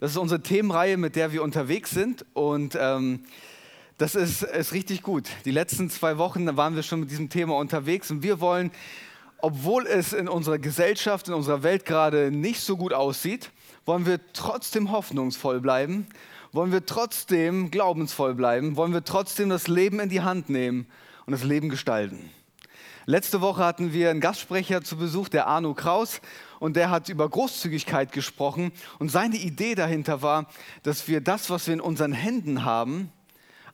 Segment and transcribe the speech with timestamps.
[0.00, 3.20] Das ist unsere Themenreihe, mit der wir unterwegs sind und ähm,
[3.98, 5.28] das ist, ist richtig gut.
[5.44, 8.70] Die letzten zwei Wochen waren wir schon mit diesem Thema unterwegs und wir wollen,
[9.42, 13.50] obwohl es in unserer Gesellschaft, in unserer Welt gerade nicht so gut aussieht,
[13.84, 16.06] wollen wir trotzdem hoffnungsvoll bleiben,
[16.52, 20.86] wollen wir trotzdem glaubensvoll bleiben, wollen wir trotzdem das Leben in die Hand nehmen
[21.26, 22.30] und das Leben gestalten.
[23.10, 26.20] Letzte Woche hatten wir einen Gastsprecher zu Besuch, der Arno Kraus,
[26.60, 28.70] und der hat über Großzügigkeit gesprochen.
[29.00, 30.46] Und seine Idee dahinter war,
[30.84, 33.10] dass wir das, was wir in unseren Händen haben,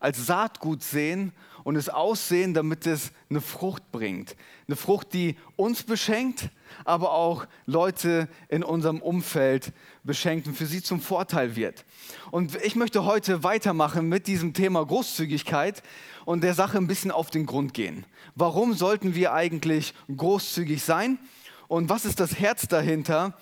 [0.01, 1.35] als Saatgut sehen
[1.67, 4.37] und es aussehen, damit es eine Frucht bringt.
[4.69, 6.49] Eine Frucht, die uns beschenkt,
[6.85, 9.73] aber auch Leute in unserem Umfeld
[10.05, 11.85] beschenkt und für sie zum Vorteil wird.
[12.31, 15.83] Und ich möchte heute weitermachen mit diesem Thema Großzügigkeit
[16.25, 18.07] und der Sache ein bisschen auf den Grund gehen.
[18.37, 21.19] Warum sollten wir eigentlich großzügig sein?
[21.67, 23.37] Und was ist das Herz dahinter?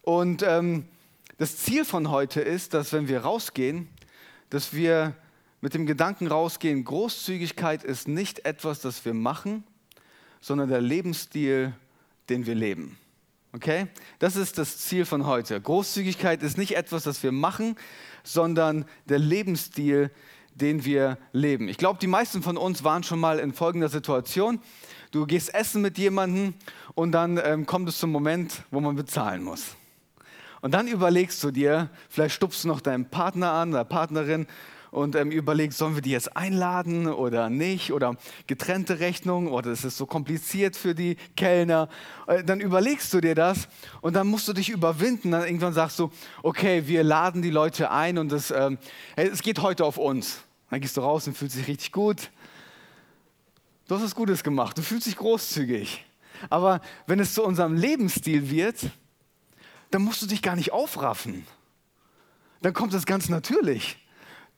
[0.00, 0.86] Und ähm,
[1.36, 3.88] das Ziel von heute ist, dass wenn wir rausgehen,
[4.48, 5.14] dass wir
[5.66, 9.64] mit dem Gedanken rausgehen, Großzügigkeit ist nicht etwas, das wir machen,
[10.40, 11.74] sondern der Lebensstil,
[12.28, 12.96] den wir leben.
[13.52, 13.88] Okay?
[14.20, 15.60] Das ist das Ziel von heute.
[15.60, 17.74] Großzügigkeit ist nicht etwas, das wir machen,
[18.22, 20.12] sondern der Lebensstil,
[20.54, 21.68] den wir leben.
[21.68, 24.60] Ich glaube, die meisten von uns waren schon mal in folgender Situation.
[25.10, 26.54] Du gehst essen mit jemandem
[26.94, 29.74] und dann ähm, kommt es zum Moment, wo man bezahlen muss.
[30.60, 34.46] Und dann überlegst du dir, vielleicht stupst du noch deinen Partner an oder Partnerin
[34.90, 38.16] und ähm, überlegst, sollen wir die jetzt einladen oder nicht oder
[38.46, 41.88] getrennte Rechnung oder ist es so kompliziert für die Kellner.
[42.26, 43.68] Äh, dann überlegst du dir das
[44.00, 45.30] und dann musst du dich überwinden.
[45.30, 46.10] Dann irgendwann sagst du,
[46.42, 48.78] okay, wir laden die Leute ein und ähm,
[49.16, 50.40] es geht heute auf uns.
[50.70, 52.30] Dann gehst du raus und fühlst dich richtig gut.
[53.88, 56.04] Du hast was Gutes gemacht, du fühlst dich großzügig.
[56.50, 58.90] Aber wenn es zu unserem Lebensstil wird,
[59.90, 61.46] dann musst du dich gar nicht aufraffen.
[62.62, 63.96] Dann kommt das ganz natürlich.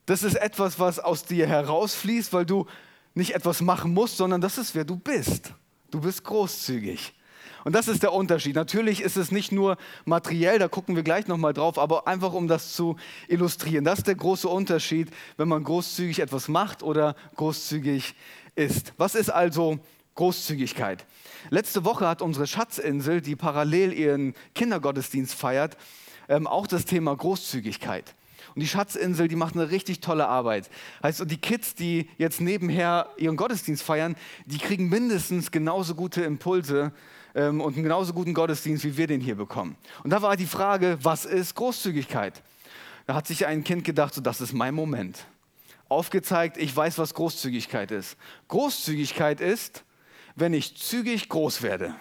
[0.08, 2.64] Das ist etwas, was aus dir herausfließt, weil du
[3.12, 5.52] nicht etwas machen musst, sondern das ist, wer du bist.
[5.90, 7.12] Du bist großzügig.
[7.62, 8.56] Und das ist der Unterschied.
[8.56, 9.76] Natürlich ist es nicht nur
[10.06, 12.96] materiell, da gucken wir gleich nochmal drauf, aber einfach um das zu
[13.28, 13.84] illustrieren.
[13.84, 18.14] Das ist der große Unterschied, wenn man großzügig etwas macht oder großzügig
[18.54, 18.94] ist.
[18.96, 19.78] Was ist also
[20.14, 21.04] Großzügigkeit?
[21.50, 25.76] Letzte Woche hat unsere Schatzinsel, die parallel ihren Kindergottesdienst feiert,
[26.30, 28.14] ähm, auch das Thema Großzügigkeit.
[28.58, 30.68] Und die Schatzinsel, die macht eine richtig tolle Arbeit.
[31.00, 36.90] Heißt, die Kids, die jetzt nebenher ihren Gottesdienst feiern, die kriegen mindestens genauso gute Impulse
[37.36, 39.76] ähm, und einen genauso guten Gottesdienst, wie wir den hier bekommen.
[40.02, 42.42] Und da war die Frage, was ist Großzügigkeit?
[43.06, 45.24] Da hat sich ein Kind gedacht, so, das ist mein Moment.
[45.88, 48.16] Aufgezeigt, ich weiß, was Großzügigkeit ist.
[48.48, 49.84] Großzügigkeit ist,
[50.34, 51.94] wenn ich zügig groß werde.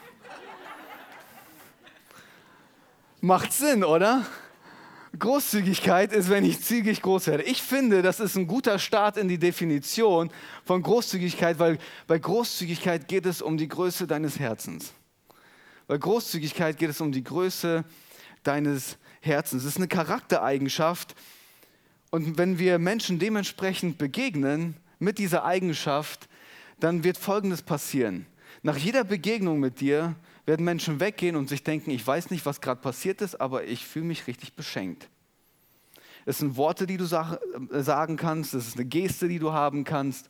[3.21, 4.25] Macht Sinn, oder?
[5.19, 7.43] Großzügigkeit ist, wenn ich zügig groß werde.
[7.43, 10.31] Ich finde, das ist ein guter Start in die Definition
[10.65, 14.93] von Großzügigkeit, weil bei Großzügigkeit geht es um die Größe deines Herzens.
[15.87, 17.85] Bei Großzügigkeit geht es um die Größe
[18.43, 19.63] deines Herzens.
[19.63, 21.15] Es ist eine Charaktereigenschaft.
[22.11, 26.27] Und wenn wir Menschen dementsprechend begegnen mit dieser Eigenschaft,
[26.79, 28.25] dann wird Folgendes passieren.
[28.63, 30.15] Nach jeder Begegnung mit dir
[30.47, 33.85] werden Menschen weggehen und sich denken, ich weiß nicht, was gerade passiert ist, aber ich
[33.85, 35.09] fühle mich richtig beschenkt.
[36.25, 39.83] Es sind Worte, die du äh, sagen kannst, es ist eine Geste, die du haben
[39.83, 40.29] kannst,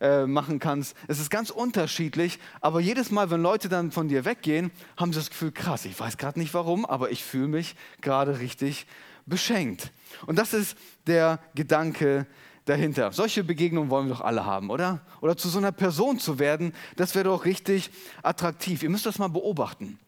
[0.00, 0.96] äh, machen kannst.
[1.08, 5.18] Es ist ganz unterschiedlich, aber jedes Mal, wenn Leute dann von dir weggehen, haben sie
[5.18, 8.86] das Gefühl, krass, ich weiß gerade nicht warum, aber ich fühle mich gerade richtig
[9.26, 9.90] beschenkt.
[10.26, 10.78] Und das ist
[11.08, 12.26] der Gedanke
[12.68, 13.12] dahinter.
[13.12, 15.00] Solche Begegnungen wollen wir doch alle haben, oder?
[15.20, 17.90] Oder zu so einer Person zu werden, das wäre doch richtig
[18.22, 18.82] attraktiv.
[18.82, 19.98] Ihr müsst das mal beobachten.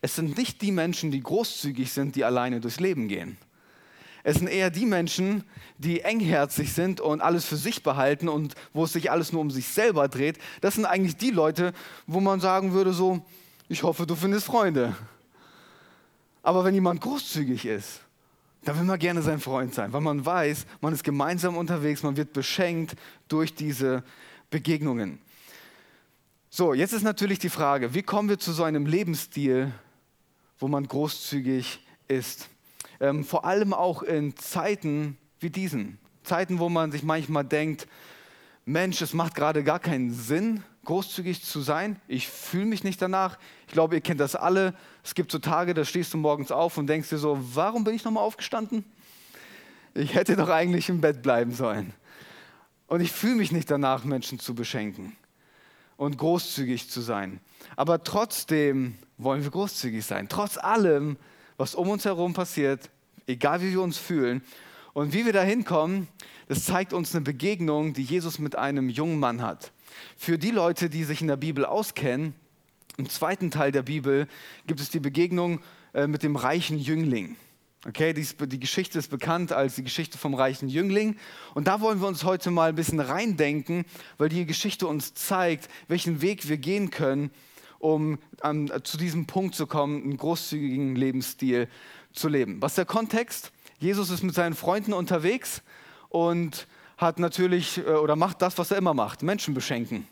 [0.00, 3.36] Es sind nicht die Menschen, die großzügig sind, die alleine durchs Leben gehen.
[4.24, 5.44] Es sind eher die Menschen,
[5.78, 9.50] die engherzig sind und alles für sich behalten und wo es sich alles nur um
[9.50, 10.38] sich selber dreht.
[10.60, 11.72] Das sind eigentlich die Leute,
[12.06, 13.24] wo man sagen würde so,
[13.68, 14.94] ich hoffe, du findest Freunde.
[16.42, 18.00] Aber wenn jemand großzügig ist,
[18.64, 22.16] da will man gerne sein Freund sein, weil man weiß, man ist gemeinsam unterwegs, man
[22.16, 22.94] wird beschenkt
[23.28, 24.04] durch diese
[24.50, 25.18] Begegnungen.
[26.50, 29.72] So, jetzt ist natürlich die Frage, wie kommen wir zu so einem Lebensstil,
[30.58, 32.48] wo man großzügig ist?
[33.02, 35.98] ähm, vor allem auch in Zeiten wie diesen.
[36.22, 37.88] Zeiten, wo man sich manchmal denkt,
[38.64, 42.00] Mensch, es macht gerade gar keinen Sinn, großzügig zu sein.
[42.06, 43.38] Ich fühle mich nicht danach.
[43.66, 44.74] Ich glaube, ihr kennt das alle.
[45.04, 47.94] Es gibt so Tage, da stehst du morgens auf und denkst dir so, warum bin
[47.94, 48.84] ich nochmal aufgestanden?
[49.94, 51.92] Ich hätte doch eigentlich im Bett bleiben sollen.
[52.86, 55.16] Und ich fühle mich nicht danach, Menschen zu beschenken
[55.96, 57.40] und großzügig zu sein.
[57.76, 60.28] Aber trotzdem wollen wir großzügig sein.
[60.28, 61.16] Trotz allem,
[61.56, 62.90] was um uns herum passiert,
[63.26, 64.42] egal wie wir uns fühlen.
[64.94, 66.08] Und wie wir da hinkommen,
[66.48, 69.72] das zeigt uns eine Begegnung, die Jesus mit einem jungen Mann hat.
[70.16, 72.34] Für die Leute, die sich in der Bibel auskennen,
[72.96, 74.28] im zweiten Teil der Bibel
[74.66, 75.60] gibt es die Begegnung
[75.94, 77.36] äh, mit dem reichen Jüngling.
[77.84, 81.16] Okay, die, die, Geschichte ist bekannt als die Geschichte vom reichen Jüngling.
[81.54, 83.84] Und da wollen wir uns heute mal ein bisschen reindenken,
[84.18, 87.32] weil die Geschichte uns zeigt, welchen Weg wir gehen können,
[87.80, 91.68] um an, zu diesem Punkt zu kommen, einen großzügigen Lebensstil
[92.12, 92.62] zu leben.
[92.62, 93.50] Was ist der Kontext?
[93.80, 95.62] Jesus ist mit seinen Freunden unterwegs
[96.08, 96.68] und
[96.98, 100.06] hat natürlich äh, oder macht das, was er immer macht: Menschen beschenken,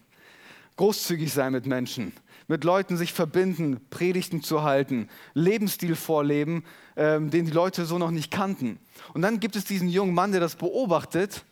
[0.77, 2.13] großzügig sein mit Menschen,
[2.51, 6.65] mit Leuten sich verbinden, Predigten zu halten, Lebensstil vorleben,
[6.97, 8.81] ähm, den die Leute so noch nicht kannten.
[9.15, 11.45] Und dann gibt es diesen jungen Mann, der das beobachtet,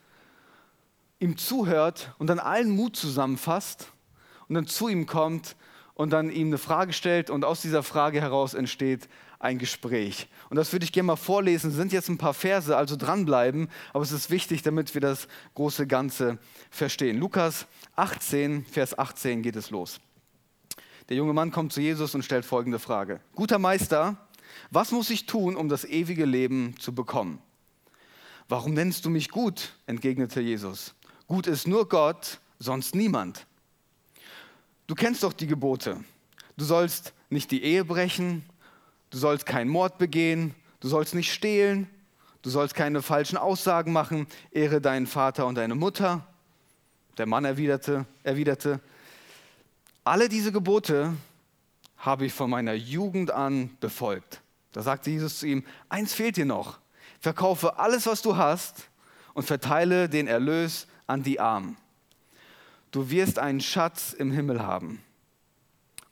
[1.21, 3.93] ihm zuhört und dann allen Mut zusammenfasst
[4.49, 5.55] und dann zu ihm kommt
[5.95, 9.09] und dann ihm eine Frage stellt und aus dieser Frage heraus entsteht
[9.39, 10.27] ein Gespräch.
[10.51, 11.71] Und das würde ich gerne mal vorlesen.
[11.71, 15.29] Es sind jetzt ein paar Verse, also dranbleiben, aber es ist wichtig, damit wir das
[15.55, 16.39] große Ganze
[16.71, 17.19] verstehen.
[17.19, 20.01] Lukas 18, Vers 18 geht es los.
[21.09, 23.21] Der junge Mann kommt zu Jesus und stellt folgende Frage.
[23.35, 24.29] Guter Meister,
[24.71, 27.41] was muss ich tun, um das ewige Leben zu bekommen?
[28.49, 29.73] Warum nennst du mich gut?
[29.87, 30.95] entgegnete Jesus.
[31.27, 33.47] Gut ist nur Gott, sonst niemand.
[34.87, 36.03] Du kennst doch die Gebote.
[36.57, 38.45] Du sollst nicht die Ehe brechen,
[39.11, 41.89] du sollst keinen Mord begehen, du sollst nicht stehlen,
[42.43, 46.27] du sollst keine falschen Aussagen machen, ehre deinen Vater und deine Mutter.
[47.17, 48.81] Der Mann erwiderte, erwiderte,
[50.09, 51.15] alle diese Gebote
[51.99, 54.41] habe ich von meiner Jugend an befolgt.
[54.73, 56.79] Da sagte Jesus zu ihm, eins fehlt dir noch,
[57.21, 58.89] verkaufe alles, was du hast
[59.35, 61.77] und verteile den Erlös an die Armen.
[62.91, 65.03] Du wirst einen Schatz im Himmel haben.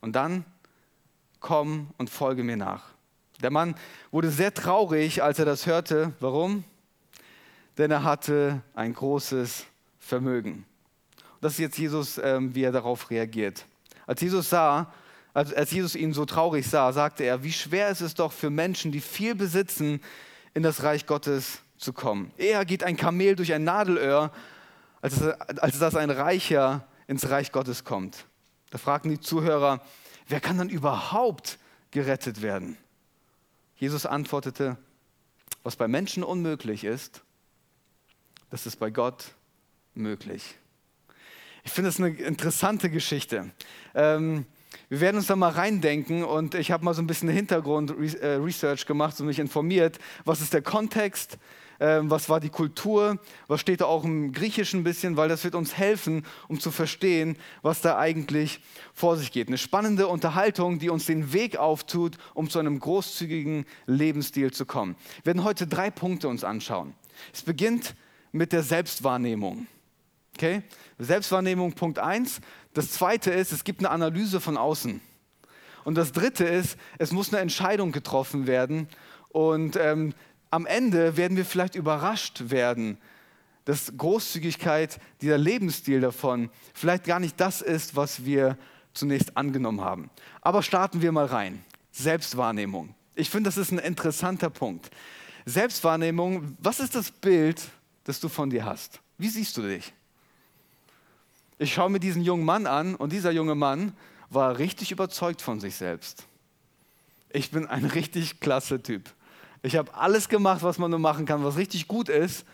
[0.00, 0.44] Und dann
[1.40, 2.90] komm und folge mir nach.
[3.40, 3.76] Der Mann
[4.10, 6.12] wurde sehr traurig, als er das hörte.
[6.20, 6.64] Warum?
[7.78, 9.64] Denn er hatte ein großes
[9.98, 10.64] Vermögen.
[11.40, 13.64] Das ist jetzt Jesus, ähm, wie er darauf reagiert.
[14.06, 14.92] Als Jesus sah,
[15.34, 18.92] als Jesus ihn so traurig sah, sagte er, wie schwer ist es doch für Menschen,
[18.92, 20.00] die viel besitzen,
[20.54, 22.32] in das Reich Gottes zu kommen.
[22.38, 24.32] Eher geht ein Kamel durch ein Nadelöhr,
[25.02, 28.24] als, als dass ein Reicher ins Reich Gottes kommt.
[28.70, 29.80] Da fragten die Zuhörer,
[30.28, 31.58] wer kann dann überhaupt
[31.90, 32.78] gerettet werden?
[33.76, 34.78] Jesus antwortete,
[35.62, 37.22] was bei Menschen unmöglich ist,
[38.50, 39.32] das ist bei Gott
[39.94, 40.56] möglich.
[41.66, 43.50] Ich finde es eine interessante Geschichte.
[43.92, 44.46] Ähm,
[44.88, 48.86] wir werden uns da mal reindenken und ich habe mal so ein bisschen Hintergrund-Research äh,
[48.86, 51.38] gemacht und mich informiert, was ist der Kontext,
[51.80, 53.18] ähm, was war die Kultur,
[53.48, 56.70] was steht da auch im Griechischen ein bisschen, weil das wird uns helfen, um zu
[56.70, 58.60] verstehen, was da eigentlich
[58.94, 59.48] vor sich geht.
[59.48, 64.94] Eine spannende Unterhaltung, die uns den Weg auftut, um zu einem großzügigen Lebensstil zu kommen.
[65.24, 66.94] Wir werden heute drei Punkte uns anschauen.
[67.34, 67.96] Es beginnt
[68.30, 69.66] mit der Selbstwahrnehmung.
[70.36, 70.62] Okay?
[70.98, 72.40] Selbstwahrnehmung Punkt 1.
[72.74, 75.00] Das zweite ist, es gibt eine Analyse von außen.
[75.84, 78.88] Und das dritte ist, es muss eine Entscheidung getroffen werden.
[79.30, 80.12] Und ähm,
[80.50, 82.98] am Ende werden wir vielleicht überrascht werden,
[83.64, 88.58] dass Großzügigkeit, dieser Lebensstil davon, vielleicht gar nicht das ist, was wir
[88.92, 90.10] zunächst angenommen haben.
[90.42, 91.64] Aber starten wir mal rein.
[91.92, 92.94] Selbstwahrnehmung.
[93.14, 94.90] Ich finde, das ist ein interessanter Punkt.
[95.46, 97.62] Selbstwahrnehmung, was ist das Bild,
[98.04, 99.00] das du von dir hast?
[99.16, 99.94] Wie siehst du dich?
[101.58, 103.94] Ich schaue mir diesen jungen Mann an und dieser junge Mann
[104.28, 106.26] war richtig überzeugt von sich selbst.
[107.30, 109.10] Ich bin ein richtig klasse Typ.
[109.62, 112.44] Ich habe alles gemacht, was man nur machen kann, was richtig gut ist.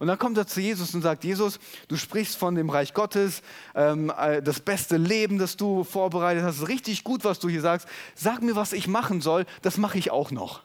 [0.00, 3.42] Und dann kommt er zu Jesus und sagt, Jesus, du sprichst von dem Reich Gottes,
[3.74, 7.88] ähm, äh, das beste Leben, das du vorbereitet hast, richtig gut, was du hier sagst.
[8.14, 10.62] Sag mir, was ich machen soll, das mache ich auch noch.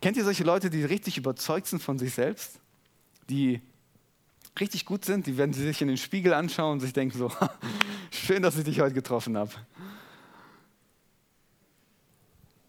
[0.00, 2.60] Kennt ihr solche Leute, die richtig überzeugt sind von sich selbst?
[3.28, 3.60] Die
[4.58, 7.30] richtig gut sind, die werden sich in den Spiegel anschauen und sich denken so,
[8.10, 9.50] schön, dass ich dich heute getroffen habe.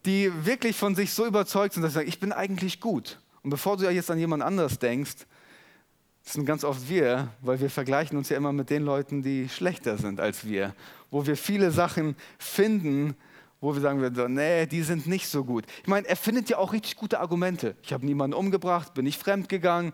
[0.06, 3.20] Die wirklich von sich so überzeugt sind, dass sie sagen, ich bin eigentlich gut.
[3.44, 5.26] Und bevor du ja jetzt an jemand anders denkst,
[6.24, 9.48] das sind ganz oft wir, weil wir vergleichen uns ja immer mit den Leuten, die
[9.48, 10.74] schlechter sind als wir,
[11.12, 13.16] wo wir viele Sachen finden,
[13.62, 14.02] wo wir sagen
[14.34, 15.66] nee, die sind nicht so gut.
[15.82, 17.76] Ich meine, er findet ja auch richtig gute Argumente.
[17.84, 19.94] Ich habe niemanden umgebracht, bin nicht fremd gegangen,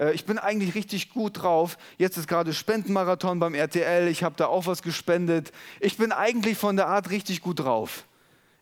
[0.00, 1.78] äh, ich bin eigentlich richtig gut drauf.
[1.98, 5.52] Jetzt ist gerade Spendenmarathon beim RTL, ich habe da auch was gespendet.
[5.78, 8.04] Ich bin eigentlich von der Art richtig gut drauf.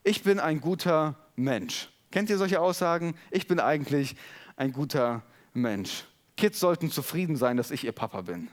[0.03, 1.89] Ich bin ein guter Mensch.
[2.11, 3.15] Kennt ihr solche Aussagen?
[3.31, 4.17] Ich bin eigentlich
[4.57, 5.23] ein guter
[5.55, 6.05] Mensch.
[6.37, 8.49] Kids sollten zufrieden sein, dass ich ihr Papa bin.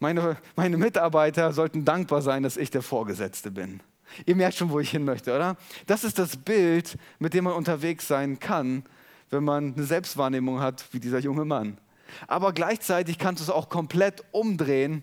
[0.00, 3.80] Meine, meine Mitarbeiter sollten dankbar sein, dass ich der Vorgesetzte bin.
[4.26, 5.56] Ihr merkt schon, wo ich hin möchte, oder?
[5.86, 8.84] Das ist das Bild, mit dem man unterwegs sein kann,
[9.32, 11.78] wenn man eine Selbstwahrnehmung hat wie dieser junge Mann.
[12.28, 15.02] Aber gleichzeitig kannst du es auch komplett umdrehen,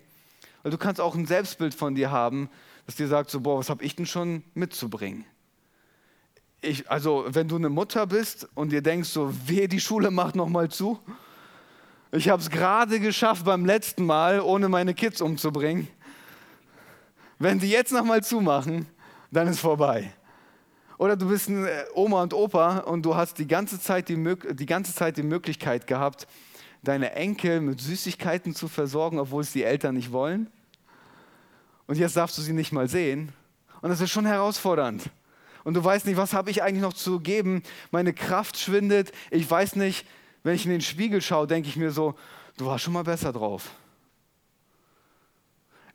[0.62, 2.48] weil du kannst auch ein Selbstbild von dir haben,
[2.86, 5.24] das dir sagt, so, boah, was habe ich denn schon mitzubringen?
[6.60, 10.36] Ich, also, wenn du eine Mutter bist und dir denkst, so, weh, die Schule macht
[10.36, 11.00] nochmal zu.
[12.12, 15.88] Ich habe es gerade geschafft beim letzten Mal, ohne meine Kids umzubringen.
[17.38, 18.86] Wenn die jetzt nochmal zumachen,
[19.32, 20.12] dann ist vorbei.
[21.00, 24.22] Oder du bist ein äh, Oma und Opa und du hast die ganze Zeit die,
[24.50, 26.26] die, ganze Zeit die Möglichkeit gehabt,
[26.82, 30.50] deine Enkel mit Süßigkeiten zu versorgen, obwohl es die Eltern nicht wollen.
[31.86, 33.32] Und jetzt darfst du sie nicht mal sehen.
[33.80, 35.08] Und das ist schon herausfordernd.
[35.64, 37.62] Und du weißt nicht, was habe ich eigentlich noch zu geben.
[37.90, 39.10] Meine Kraft schwindet.
[39.30, 40.06] Ich weiß nicht,
[40.42, 42.14] wenn ich in den Spiegel schaue, denke ich mir so,
[42.58, 43.70] du warst schon mal besser drauf.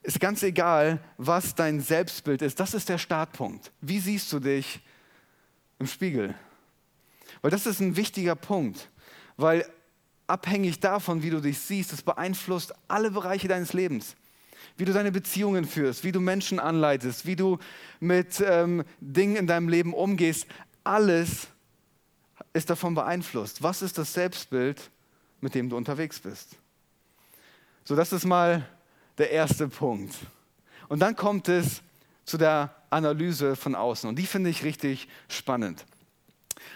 [0.02, 2.60] Ist ganz egal, was dein Selbstbild ist.
[2.60, 3.72] Das ist der Startpunkt.
[3.82, 4.82] Wie siehst du dich
[5.80, 6.36] im Spiegel.
[7.42, 8.90] Weil das ist ein wichtiger Punkt,
[9.38, 9.66] weil
[10.28, 14.16] abhängig davon, wie du dich siehst, das beeinflusst alle Bereiche deines Lebens.
[14.78, 17.60] Wie du deine Beziehungen führst, wie du Menschen anleitest, wie du
[18.00, 20.48] mit ähm, Dingen in deinem Leben umgehst,
[20.84, 21.48] alles
[22.54, 23.64] ist davon beeinflusst.
[23.64, 24.90] Was ist das Selbstbild,
[25.40, 26.58] mit dem du unterwegs bist?
[27.84, 28.68] So, das ist mal
[29.18, 30.16] der erste Punkt.
[30.88, 31.82] Und dann kommt es
[32.26, 34.10] zu der Analyse von außen.
[34.10, 35.86] Und die finde ich richtig spannend.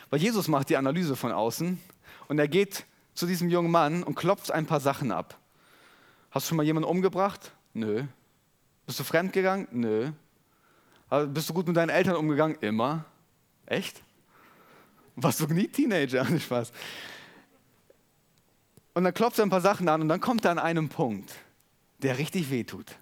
[0.09, 1.79] Weil Jesus macht die Analyse von außen
[2.27, 5.37] und er geht zu diesem jungen Mann und klopft ein paar Sachen ab.
[6.31, 7.51] Hast du schon mal jemanden umgebracht?
[7.73, 8.03] Nö.
[8.85, 9.67] Bist du fremdgegangen?
[9.71, 10.11] Nö.
[11.27, 12.57] Bist du gut mit deinen Eltern umgegangen?
[12.61, 13.05] Immer.
[13.65, 14.03] Echt?
[15.15, 16.25] Warst du nie Teenager?
[16.39, 16.71] Spaß.
[18.93, 21.33] Und dann klopft er ein paar Sachen an und dann kommt er an einem Punkt,
[21.99, 22.95] der richtig wehtut.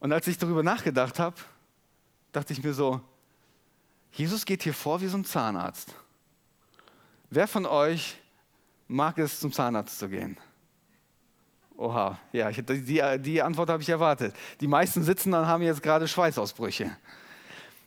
[0.00, 1.36] Und als ich darüber nachgedacht habe,
[2.32, 3.00] dachte ich mir so,
[4.12, 5.94] Jesus geht hier vor wie so ein Zahnarzt.
[7.30, 8.16] Wer von euch
[8.86, 10.38] mag es, zum Zahnarzt zu gehen?
[11.76, 14.34] Oha, ja, die, die Antwort habe ich erwartet.
[14.60, 16.90] Die meisten sitzen dann haben jetzt gerade Schweißausbrüche.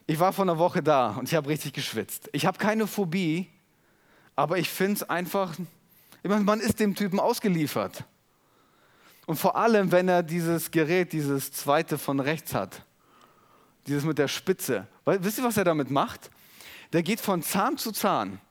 [0.07, 2.29] Ich war vor einer Woche da und ich habe richtig geschwitzt.
[2.31, 3.49] Ich habe keine Phobie,
[4.35, 5.55] aber ich finde es einfach,
[6.23, 8.05] man ist dem Typen ausgeliefert.
[9.31, 12.83] Und vor allem, wenn er dieses Gerät, dieses zweite von rechts hat,
[13.87, 14.89] dieses mit der Spitze.
[15.05, 16.29] Weil, wisst ihr, was er damit macht?
[16.91, 18.41] Der geht von Zahn zu Zahn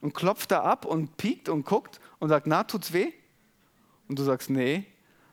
[0.00, 3.12] und klopft da ab und piekt und guckt und sagt, na, tut's weh?
[4.08, 4.84] Und du sagst, nee.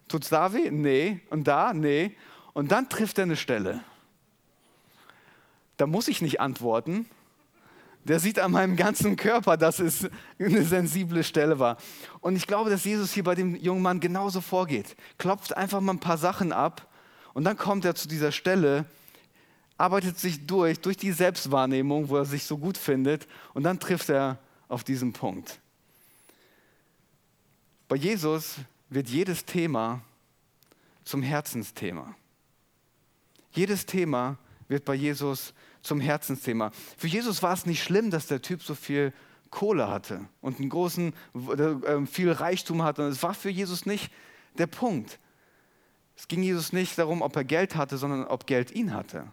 [0.08, 0.70] Tut's da weh?
[0.70, 1.22] Nee.
[1.32, 1.74] Und da?
[1.74, 2.16] Nee.
[2.54, 3.84] Und dann trifft er eine Stelle.
[5.78, 7.08] Da muss ich nicht antworten,
[8.06, 10.08] der sieht an meinem ganzen Körper, dass es
[10.40, 11.78] eine sensible Stelle war.
[12.20, 14.96] Und ich glaube, dass Jesus hier bei dem jungen Mann genauso vorgeht.
[15.18, 16.88] Klopft einfach mal ein paar Sachen ab
[17.34, 18.86] und dann kommt er zu dieser Stelle,
[19.78, 24.10] arbeitet sich durch, durch die Selbstwahrnehmung, wo er sich so gut findet und dann trifft
[24.10, 25.60] er auf diesen Punkt.
[27.88, 28.56] Bei Jesus
[28.90, 30.02] wird jedes Thema
[31.04, 32.16] zum Herzensthema.
[33.52, 35.54] Jedes Thema wird bei Jesus
[35.84, 36.72] zum Herzensthema.
[36.98, 39.14] Für Jesus war es nicht schlimm, dass der Typ so viel
[39.52, 43.04] Kohle hatte und einen großen, äh, viel Reichtum hatte.
[43.04, 44.12] es war für Jesus nicht
[44.58, 45.20] der Punkt.
[46.16, 49.32] Es ging Jesus nicht darum, ob er Geld hatte, sondern ob Geld ihn hatte.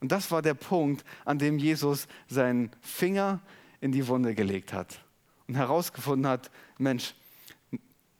[0.00, 3.40] Und das war der Punkt, an dem Jesus seinen Finger
[3.80, 5.00] in die Wunde gelegt hat
[5.46, 7.14] und herausgefunden hat, Mensch,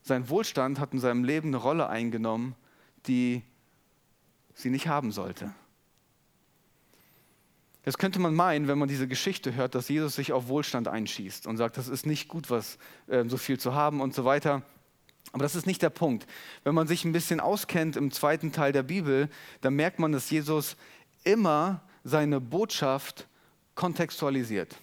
[0.02, 2.54] sein Wohlstand hat in seinem Leben eine Rolle eingenommen,
[3.06, 3.42] die
[4.54, 5.54] sie nicht haben sollte.
[7.84, 11.46] Das könnte man meinen, wenn man diese Geschichte hört, dass Jesus sich auf Wohlstand einschießt
[11.46, 14.62] und sagt, das ist nicht gut, was äh, so viel zu haben und so weiter.
[15.32, 16.26] Aber das ist nicht der Punkt.
[16.62, 19.28] Wenn man sich ein bisschen auskennt im zweiten Teil der Bibel,
[19.62, 20.76] dann merkt man, dass Jesus
[21.24, 23.26] immer seine Botschaft
[23.74, 24.76] kontextualisiert.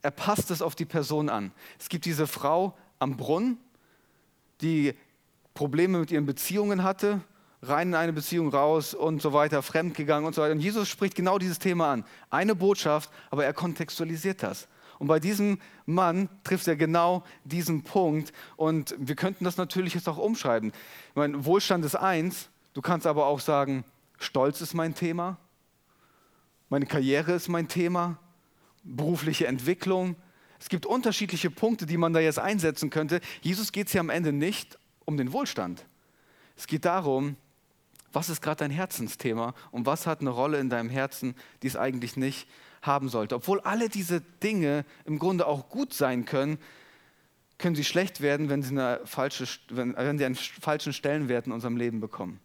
[0.00, 1.52] Er passt es auf die Person an.
[1.78, 3.58] Es gibt diese Frau am Brunnen,
[4.60, 4.94] die
[5.54, 7.20] Probleme mit ihren Beziehungen hatte
[7.68, 10.52] rein in eine Beziehung raus und so weiter, fremdgegangen und so weiter.
[10.52, 12.04] Und Jesus spricht genau dieses Thema an.
[12.30, 14.68] Eine Botschaft, aber er kontextualisiert das.
[14.98, 18.32] Und bei diesem Mann trifft er genau diesen Punkt.
[18.56, 20.72] Und wir könnten das natürlich jetzt auch umschreiben.
[21.10, 23.84] Ich meine, Wohlstand ist eins, du kannst aber auch sagen,
[24.18, 25.36] Stolz ist mein Thema,
[26.68, 28.18] meine Karriere ist mein Thema,
[28.82, 30.16] berufliche Entwicklung.
[30.58, 33.20] Es gibt unterschiedliche Punkte, die man da jetzt einsetzen könnte.
[33.42, 35.84] Jesus geht es ja am Ende nicht um den Wohlstand.
[36.56, 37.36] Es geht darum,
[38.14, 41.76] was ist gerade dein Herzensthema und was hat eine Rolle in deinem Herzen, die es
[41.76, 42.48] eigentlich nicht
[42.82, 43.34] haben sollte.
[43.34, 46.58] Obwohl alle diese Dinge im Grunde auch gut sein können,
[47.58, 51.52] können sie schlecht werden, wenn sie, eine falsche, wenn, wenn sie einen falschen Stellenwert in
[51.52, 52.40] unserem Leben bekommen.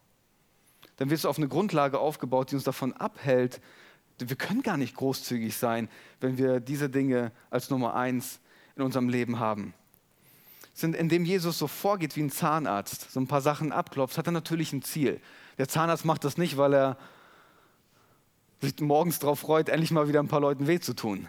[0.98, 3.62] Dann wird es auf eine Grundlage aufgebaut, die uns davon abhält,
[4.28, 8.40] wir können gar nicht großzügig sein, wenn wir diese Dinge als Nummer eins
[8.76, 9.74] in unserem Leben haben.
[10.74, 14.32] Sind, indem Jesus so vorgeht wie ein Zahnarzt, so ein paar Sachen abklopft, hat er
[14.32, 15.20] natürlich ein Ziel.
[15.60, 16.98] Der Zahnarzt macht das nicht, weil er
[18.62, 21.28] sich morgens darauf freut, endlich mal wieder ein paar Leuten weh zu tun.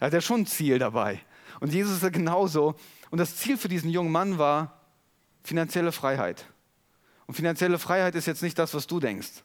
[0.00, 1.20] Er hat ja schon ein Ziel dabei.
[1.60, 2.76] Und Jesus ist ja genauso.
[3.10, 4.80] Und das Ziel für diesen jungen Mann war
[5.42, 6.46] finanzielle Freiheit.
[7.26, 9.42] Und finanzielle Freiheit ist jetzt nicht das, was du denkst.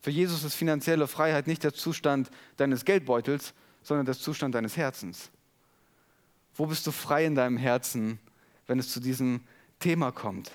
[0.00, 5.30] Für Jesus ist finanzielle Freiheit nicht der Zustand deines Geldbeutels, sondern der Zustand deines Herzens.
[6.54, 8.20] Wo bist du frei in deinem Herzen,
[8.66, 9.40] wenn es zu diesem
[9.80, 10.52] Thema kommt?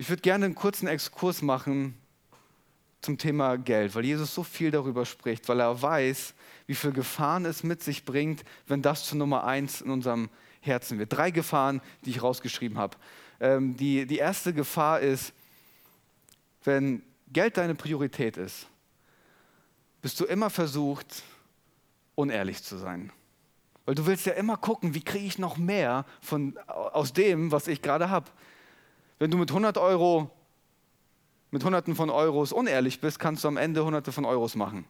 [0.00, 1.98] Ich würde gerne einen kurzen Exkurs machen
[3.00, 6.34] zum Thema Geld, weil Jesus so viel darüber spricht, weil er weiß,
[6.68, 11.00] wie viele Gefahren es mit sich bringt, wenn das zur Nummer eins in unserem Herzen
[11.00, 11.12] wird.
[11.12, 12.96] Drei Gefahren, die ich rausgeschrieben habe.
[13.40, 15.32] Ähm, die, die erste Gefahr ist,
[16.62, 17.02] wenn
[17.32, 18.68] Geld deine Priorität ist,
[20.00, 21.24] bist du immer versucht,
[22.14, 23.10] unehrlich zu sein.
[23.84, 27.66] Weil du willst ja immer gucken, wie kriege ich noch mehr von, aus dem, was
[27.66, 28.30] ich gerade habe.
[29.18, 30.30] Wenn du mit 100 Euro,
[31.50, 34.84] mit Hunderten von Euros unehrlich bist, kannst du am Ende Hunderte von Euros machen.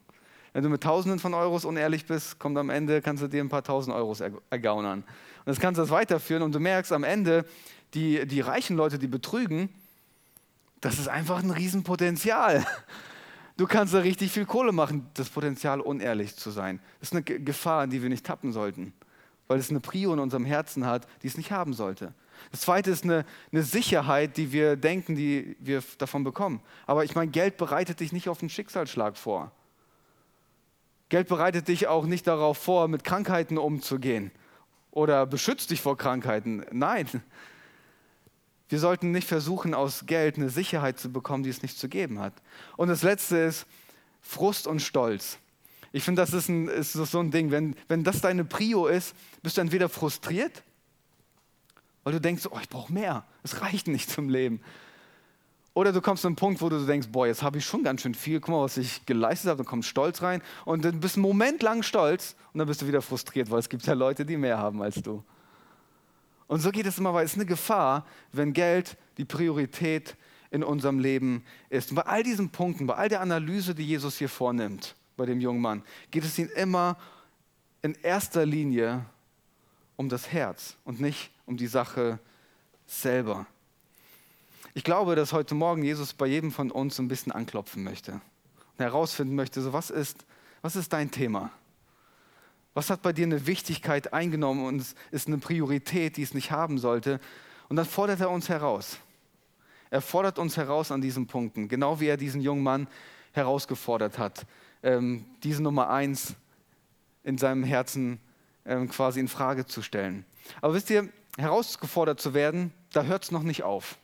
[0.52, 3.48] Wenn du mit Tausenden von Euros unehrlich bist, kommt am Ende, kannst du dir ein
[3.48, 4.20] paar Tausend Euros
[4.50, 5.00] ergaunern.
[5.00, 7.44] Und das kannst du das weiterführen und du merkst am Ende,
[7.94, 9.70] die, die reichen Leute, die betrügen,
[10.80, 12.64] das ist einfach ein Riesenpotenzial.
[13.56, 16.78] Du kannst da richtig viel Kohle machen, das Potenzial, unehrlich zu sein.
[17.00, 18.92] Das ist eine Gefahr, in die wir nicht tappen sollten,
[19.48, 22.14] weil es eine Prio in unserem Herzen hat, die es nicht haben sollte.
[22.50, 26.60] Das zweite ist eine, eine Sicherheit, die wir denken, die wir davon bekommen.
[26.86, 29.52] Aber ich meine, Geld bereitet dich nicht auf einen Schicksalsschlag vor.
[31.08, 34.30] Geld bereitet dich auch nicht darauf vor, mit Krankheiten umzugehen
[34.90, 36.64] oder beschützt dich vor Krankheiten.
[36.70, 37.06] Nein.
[38.68, 42.18] Wir sollten nicht versuchen, aus Geld eine Sicherheit zu bekommen, die es nicht zu geben
[42.18, 42.34] hat.
[42.76, 43.66] Und das Letzte ist
[44.20, 45.38] Frust und Stolz.
[45.92, 47.50] Ich finde, das ist, ein, ist so ein Ding.
[47.50, 50.62] Wenn, wenn das deine Prio ist, bist du entweder frustriert
[52.08, 54.62] weil du denkst, oh, ich brauche mehr, es reicht nicht zum Leben.
[55.74, 58.00] Oder du kommst zu einem Punkt, wo du denkst, boah, jetzt habe ich schon ganz
[58.00, 61.16] schön viel, guck mal, was ich geleistet habe, dann kommt Stolz rein und dann bist
[61.16, 63.92] du einen Moment lang stolz und dann bist du wieder frustriert, weil es gibt ja
[63.92, 65.22] Leute, die mehr haben als du.
[66.46, 70.16] Und so geht es immer, weil es ist eine Gefahr, wenn Geld die Priorität
[70.50, 71.90] in unserem Leben ist.
[71.90, 75.42] Und bei all diesen Punkten, bei all der Analyse, die Jesus hier vornimmt, bei dem
[75.42, 76.96] jungen Mann, geht es ihm immer
[77.82, 79.04] in erster Linie
[79.98, 82.20] um das Herz und nicht um die Sache
[82.86, 83.46] selber.
[84.72, 88.78] Ich glaube, dass heute Morgen Jesus bei jedem von uns ein bisschen anklopfen möchte und
[88.78, 90.24] herausfinden möchte, so was ist,
[90.62, 91.50] was ist dein Thema?
[92.74, 96.78] Was hat bei dir eine Wichtigkeit eingenommen und ist eine Priorität, die es nicht haben
[96.78, 97.18] sollte?
[97.68, 98.98] Und dann fordert er uns heraus.
[99.90, 102.86] Er fordert uns heraus an diesen Punkten, genau wie er diesen jungen Mann
[103.32, 104.46] herausgefordert hat,
[104.84, 106.36] ähm, diese Nummer eins
[107.24, 108.20] in seinem Herzen
[108.68, 110.24] ähm, quasi in Frage zu stellen.
[110.60, 113.96] Aber wisst ihr, herausgefordert zu werden, da hört es noch nicht auf.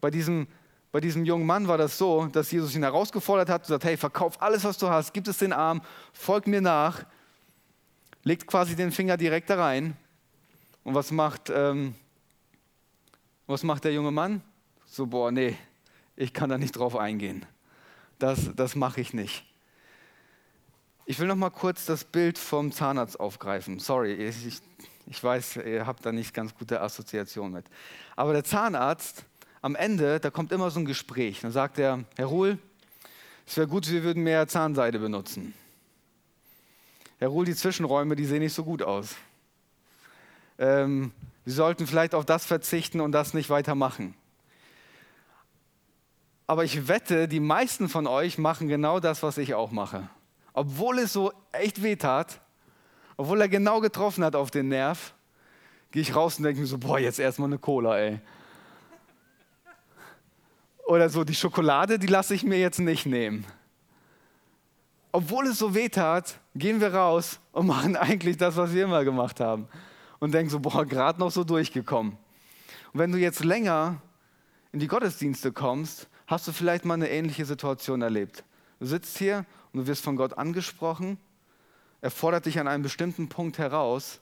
[0.00, 0.46] Bei diesem,
[0.92, 3.96] bei diesem jungen Mann war das so, dass Jesus ihn herausgefordert hat und sagt, hey,
[3.96, 7.04] verkauf alles, was du hast, gib es den Arm, folg mir nach,
[8.22, 9.96] legt quasi den Finger direkt da rein.
[10.82, 11.94] Und was macht, ähm,
[13.46, 14.42] was macht der junge Mann?
[14.86, 15.56] So, boah, nee,
[16.16, 17.46] ich kann da nicht drauf eingehen.
[18.18, 19.44] Das, das mache ich nicht.
[21.06, 23.78] Ich will noch mal kurz das Bild vom Zahnarzt aufgreifen.
[23.78, 24.62] Sorry, ich,
[25.06, 27.66] ich weiß, ihr habt da nicht ganz gute Assoziation mit.
[28.16, 29.26] Aber der Zahnarzt,
[29.60, 31.40] am Ende, da kommt immer so ein Gespräch.
[31.42, 32.58] Dann sagt er, Herr Ruhl,
[33.46, 35.52] es wäre gut, wir würden mehr Zahnseide benutzen.
[37.18, 39.14] Herr Ruhl, die Zwischenräume, die sehen nicht so gut aus.
[40.58, 41.12] Ähm,
[41.44, 44.14] wir sollten vielleicht auf das verzichten und das nicht weitermachen.
[46.46, 50.08] Aber ich wette, die meisten von euch machen genau das, was ich auch mache
[50.54, 52.40] obwohl es so echt weh tat,
[53.16, 55.12] obwohl er genau getroffen hat auf den Nerv,
[55.90, 58.20] gehe ich raus und denke mir so, boah, jetzt erstmal eine Cola, ey.
[60.86, 63.44] Oder so, die Schokolade, die lasse ich mir jetzt nicht nehmen.
[65.12, 69.04] Obwohl es so weh tat, gehen wir raus und machen eigentlich das, was wir immer
[69.04, 69.68] gemacht haben.
[70.18, 72.16] Und denken so, boah, gerade noch so durchgekommen.
[72.92, 74.00] Und wenn du jetzt länger
[74.72, 78.44] in die Gottesdienste kommst, hast du vielleicht mal eine ähnliche Situation erlebt
[78.80, 81.18] Du sitzt hier und du wirst von Gott angesprochen.
[82.00, 84.20] Er fordert dich an einem bestimmten Punkt heraus.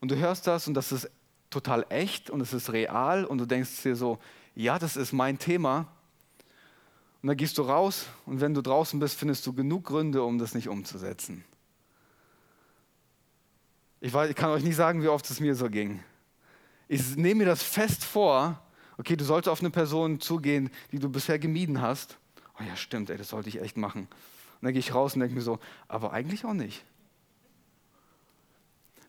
[0.00, 1.10] Und du hörst das und das ist
[1.50, 4.18] total echt und es ist real und du denkst dir so,
[4.54, 5.88] ja, das ist mein Thema.
[7.22, 10.38] Und dann gehst du raus und wenn du draußen bist, findest du genug Gründe, um
[10.38, 11.44] das nicht umzusetzen.
[14.00, 16.02] Ich, weiß, ich kann euch nicht sagen, wie oft es mir so ging.
[16.88, 18.58] Ich nehme mir das fest vor,
[18.96, 22.16] okay, du solltest auf eine Person zugehen, die du bisher gemieden hast.
[22.58, 24.02] Oh ja, stimmt, ey, das sollte ich echt machen.
[24.02, 26.84] Und dann gehe ich raus und denke mir so, aber eigentlich auch nicht.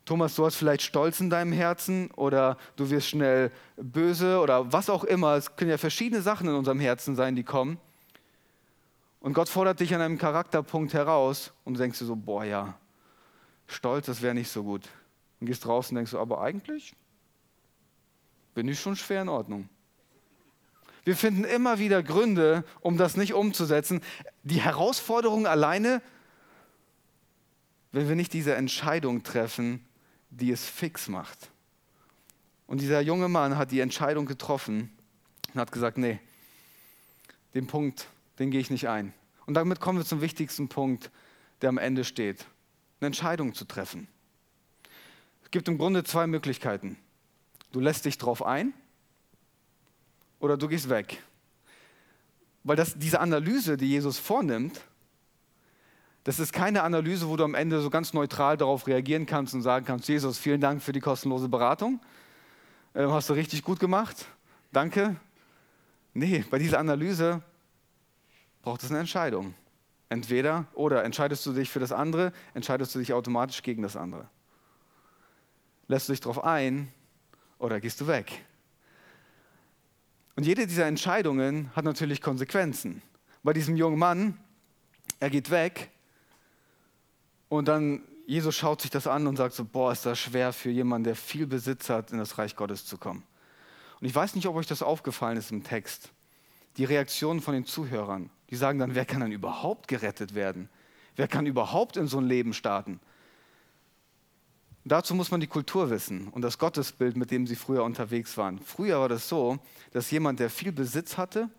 [0.06, 4.90] Thomas, du hast vielleicht Stolz in deinem Herzen oder du wirst schnell böse oder was
[4.90, 5.36] auch immer.
[5.36, 7.80] Es können ja verschiedene Sachen in unserem Herzen sein, die kommen.
[9.20, 12.78] Und Gott fordert dich an einem Charakterpunkt heraus und du denkst dir so, boah ja,
[13.66, 14.88] Stolz, das wäre nicht so gut.
[15.40, 16.96] Und gehst raus und denkst so, aber eigentlich
[18.54, 19.68] bin ich schon schwer in Ordnung.
[21.06, 24.02] Wir finden immer wieder Gründe, um das nicht umzusetzen.
[24.42, 26.02] Die Herausforderung alleine,
[27.92, 29.86] wenn wir nicht diese Entscheidung treffen,
[30.32, 31.52] die es fix macht.
[32.66, 34.92] Und dieser junge Mann hat die Entscheidung getroffen
[35.54, 36.20] und hat gesagt, nee,
[37.54, 38.08] den Punkt,
[38.40, 39.14] den gehe ich nicht ein.
[39.46, 41.12] Und damit kommen wir zum wichtigsten Punkt,
[41.62, 42.48] der am Ende steht.
[43.00, 44.08] Eine Entscheidung zu treffen.
[45.44, 46.98] Es gibt im Grunde zwei Möglichkeiten.
[47.72, 48.74] Du lässt dich drauf ein
[50.46, 51.22] oder du gehst weg.
[52.64, 54.80] Weil das, diese Analyse, die Jesus vornimmt,
[56.24, 59.62] das ist keine Analyse, wo du am Ende so ganz neutral darauf reagieren kannst und
[59.62, 62.00] sagen kannst, Jesus, vielen Dank für die kostenlose Beratung.
[62.96, 64.26] Ähm, hast du richtig gut gemacht.
[64.72, 65.16] Danke.
[66.14, 67.42] Nee, bei dieser Analyse
[68.62, 69.54] braucht es eine Entscheidung.
[70.10, 74.28] Entweder oder entscheidest du dich für das andere, entscheidest du dich automatisch gegen das andere.
[75.88, 76.92] Lässt du dich darauf ein
[77.60, 78.44] oder gehst du weg?
[80.36, 83.02] Und jede dieser Entscheidungen hat natürlich Konsequenzen.
[83.44, 84.38] Bei diesem jungen Mann,
[85.20, 85.92] er geht weg
[87.48, 90.72] und dann, Jesus schaut sich das an und sagt so, boah, ist das schwer für
[90.72, 93.24] jemanden, der viel Besitz hat, in das Reich Gottes zu kommen.
[94.02, 96.10] Und ich weiß nicht, ob euch das aufgefallen ist im Text.
[96.78, 100.70] Die Reaktionen von den Zuhörern, die sagen dann, wer kann dann überhaupt gerettet werden?
[101.16, 103.00] Wer kann überhaupt in so ein Leben starten?
[104.88, 108.60] Dazu muss man die Kultur wissen und das Gottesbild, mit dem sie früher unterwegs waren.
[108.60, 109.58] Früher war das so,
[109.92, 111.50] dass jemand, der viel Besitz hatte,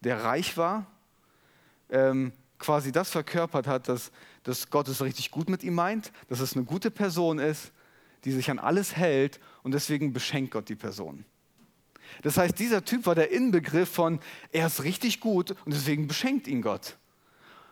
[0.00, 0.84] der reich war,
[1.88, 4.10] ähm, quasi das verkörpert hat, dass,
[4.42, 7.70] dass Gott es richtig gut mit ihm meint, dass es eine gute Person ist,
[8.24, 11.24] die sich an alles hält und deswegen beschenkt Gott die Person.
[12.22, 14.18] Das heißt, dieser Typ war der Inbegriff von,
[14.50, 16.96] er ist richtig gut und deswegen beschenkt ihn Gott.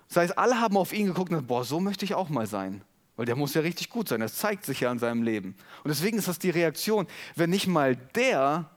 [0.08, 2.46] Das heißt, alle haben auf ihn geguckt und gesagt, boah, so möchte ich auch mal
[2.46, 2.82] sein.
[3.16, 5.54] Weil der muss ja richtig gut sein, das zeigt sich ja in seinem Leben.
[5.84, 8.70] Und deswegen ist das die Reaktion, wenn nicht mal der,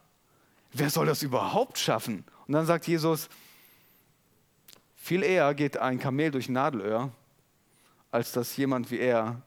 [0.73, 2.25] wer soll das überhaupt schaffen?
[2.47, 3.29] Und dann sagt Jesus,
[4.95, 7.11] viel eher geht ein Kamel durch Nadelöhr,
[8.11, 9.41] als dass jemand wie er.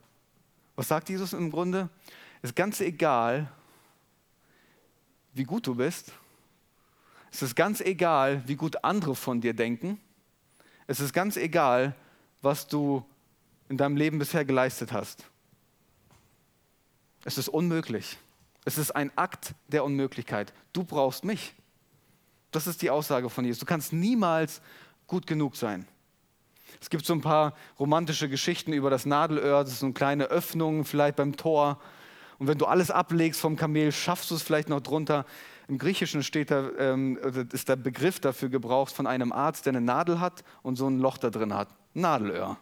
[0.76, 1.88] Was sagt Jesus im Grunde?
[2.42, 3.50] Es ist ganz egal,
[5.34, 6.12] wie gut du bist.
[7.30, 10.00] Es ist ganz egal, wie gut andere von dir denken.
[10.86, 11.94] Es ist ganz egal,
[12.40, 13.04] was du
[13.68, 15.24] in deinem Leben bisher geleistet hast.
[17.24, 18.18] Es ist unmöglich.
[18.64, 20.52] Es ist ein Akt der Unmöglichkeit.
[20.72, 21.54] Du brauchst mich.
[22.50, 23.60] Das ist die Aussage von Jesus.
[23.60, 24.60] Du kannst niemals
[25.06, 25.86] gut genug sein.
[26.80, 30.24] Es gibt so ein paar romantische Geschichten über das Nadelöhr, das ist so eine kleine
[30.24, 31.80] Öffnung vielleicht beim Tor.
[32.38, 35.24] Und wenn du alles ablegst vom Kamel, schaffst du es vielleicht noch drunter.
[35.66, 37.18] Im Griechischen steht da, ähm,
[37.52, 40.98] ist der Begriff dafür gebraucht von einem Arzt, der eine Nadel hat und so ein
[40.98, 41.68] Loch da drin hat.
[41.94, 42.58] Nadelöhr,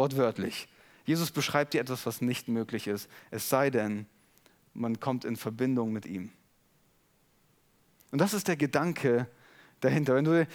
[0.00, 0.66] wortwörtlich.
[1.04, 4.06] Jesus beschreibt dir etwas, was nicht möglich ist, es sei denn,
[4.72, 6.30] man kommt in Verbindung mit ihm.
[8.10, 9.28] Und das ist der Gedanke,
[9.80, 10.14] dahinter.
[10.14, 10.46] Wenn du,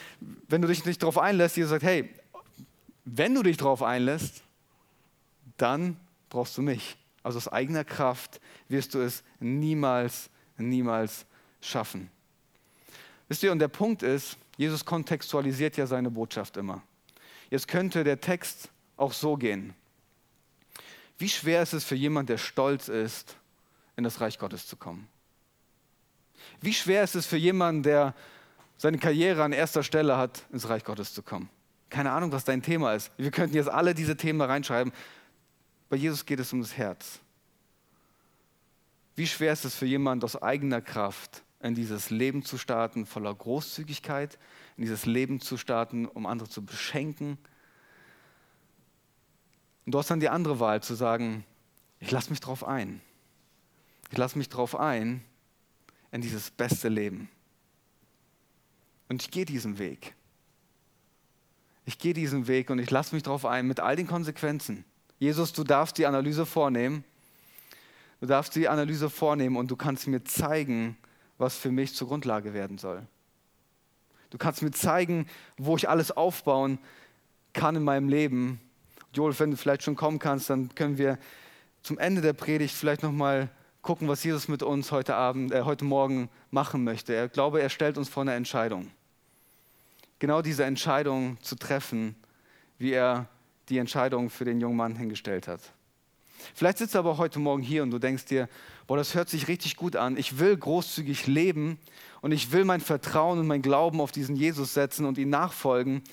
[0.47, 2.09] wenn du dich nicht darauf einlässt, Jesus sagt, hey,
[3.03, 4.43] wenn du dich darauf einlässt,
[5.57, 5.97] dann
[6.29, 6.97] brauchst du mich.
[7.23, 11.25] Also aus eigener Kraft wirst du es niemals, niemals
[11.61, 12.09] schaffen.
[13.27, 16.81] Wisst ihr, und der Punkt ist, Jesus kontextualisiert ja seine Botschaft immer.
[17.49, 19.73] Jetzt könnte der Text auch so gehen.
[21.17, 23.37] Wie schwer ist es für jemanden, der stolz ist,
[23.95, 25.07] in das Reich Gottes zu kommen?
[26.61, 28.13] Wie schwer ist es für jemanden, der
[28.77, 31.49] seine Karriere an erster Stelle hat, ins Reich Gottes zu kommen.
[31.89, 33.11] Keine Ahnung, was dein Thema ist.
[33.17, 34.91] Wir könnten jetzt alle diese Themen reinschreiben.
[35.89, 37.19] Bei Jesus geht es um das Herz.
[39.15, 43.33] Wie schwer ist es für jemanden aus eigener Kraft, in dieses Leben zu starten, voller
[43.33, 44.37] Großzügigkeit,
[44.75, 47.37] in dieses Leben zu starten, um andere zu beschenken.
[49.85, 51.45] Und du hast dann die andere Wahl zu sagen,
[51.99, 53.01] ich lasse mich drauf ein.
[54.11, 55.23] Ich lasse mich drauf ein
[56.11, 57.29] in dieses beste Leben.
[59.09, 60.15] Und ich gehe diesen Weg.
[61.85, 64.85] Ich gehe diesen Weg und ich lasse mich darauf ein, mit all den Konsequenzen.
[65.19, 67.03] Jesus, du darfst die Analyse vornehmen.
[68.19, 70.97] Du darfst die Analyse vornehmen und du kannst mir zeigen,
[71.37, 73.05] was für mich zur Grundlage werden soll.
[74.29, 76.79] Du kannst mir zeigen, wo ich alles aufbauen
[77.53, 78.59] kann in meinem Leben.
[79.15, 81.17] Joel, wenn du vielleicht schon kommen kannst, dann können wir
[81.83, 83.49] zum Ende der Predigt vielleicht nochmal
[83.81, 87.25] gucken, was Jesus mit uns heute Abend, äh, heute Morgen machen möchte.
[87.25, 88.91] Ich glaube, er stellt uns vor eine Entscheidung.
[90.19, 92.15] Genau diese Entscheidung zu treffen,
[92.77, 93.27] wie er
[93.69, 95.61] die Entscheidung für den jungen Mann hingestellt hat.
[96.53, 98.49] Vielleicht sitzt du aber heute Morgen hier und du denkst dir,
[98.87, 100.17] boah, das hört sich richtig gut an.
[100.17, 101.79] Ich will großzügig leben
[102.21, 106.03] und ich will mein Vertrauen und mein Glauben auf diesen Jesus setzen und ihn nachfolgen.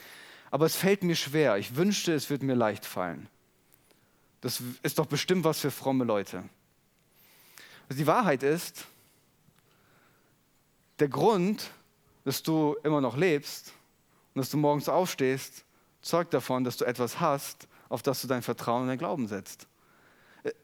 [0.52, 1.56] Aber es fällt mir schwer.
[1.56, 3.26] Ich wünschte, es würde mir leicht fallen.
[4.42, 6.44] Das ist doch bestimmt was für fromme Leute.
[7.88, 8.84] Also die Wahrheit ist,
[10.98, 11.70] der Grund,
[12.24, 13.72] dass du immer noch lebst
[14.34, 15.64] und dass du morgens aufstehst,
[16.02, 19.66] zeugt davon, dass du etwas hast, auf das du dein Vertrauen und dein Glauben setzt.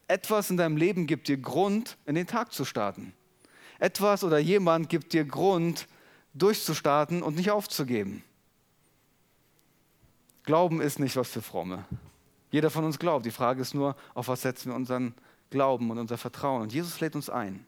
[0.07, 3.15] Etwas in deinem Leben gibt dir Grund, in den Tag zu starten.
[3.79, 5.89] Etwas oder jemand gibt dir Grund,
[6.35, 8.23] durchzustarten und nicht aufzugeben.
[10.49, 11.85] Glauben ist nicht was für Fromme.
[12.51, 13.27] Jeder von uns glaubt.
[13.27, 15.15] Die Frage ist nur, auf was setzen wir unseren
[15.51, 16.63] Glauben und unser Vertrauen.
[16.63, 17.65] Und Jesus lädt uns ein.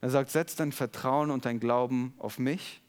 [0.00, 2.82] er sagt, setz dein Vertrauen und dein Glauben auf mich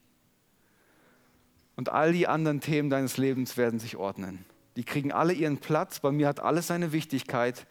[1.76, 4.46] und all die anderen Themen deines Lebens werden sich ordnen.
[4.76, 6.00] Die kriegen alle ihren Platz.
[6.00, 7.66] Bei mir hat alles seine Wichtigkeit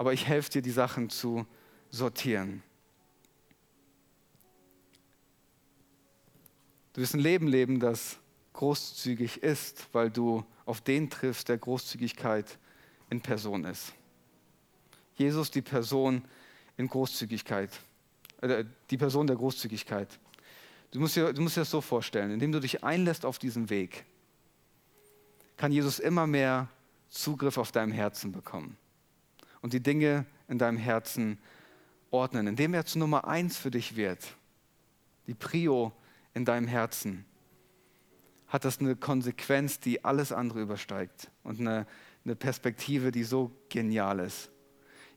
[0.00, 1.44] aber ich helfe dir, die Sachen zu
[1.90, 2.62] sortieren.
[6.94, 8.16] Du wirst ein Leben leben, das
[8.60, 12.58] großzügig ist, weil du auf den triffst, der Großzügigkeit
[13.08, 13.94] in Person ist.
[15.14, 16.22] Jesus, die Person
[16.76, 17.70] in Großzügigkeit,
[18.42, 20.08] äh, die Person der Großzügigkeit.
[20.90, 23.70] Du musst, dir, du musst dir das so vorstellen, indem du dich einlässt auf diesen
[23.70, 24.04] Weg,
[25.56, 26.68] kann Jesus immer mehr
[27.08, 28.76] Zugriff auf deinem Herzen bekommen
[29.62, 31.38] und die Dinge in deinem Herzen
[32.10, 34.36] ordnen, indem er zu Nummer eins für dich wird,
[35.26, 35.92] die Prio
[36.34, 37.24] in deinem Herzen,
[38.50, 41.86] hat das eine Konsequenz, die alles andere übersteigt und eine,
[42.24, 44.50] eine Perspektive, die so genial ist.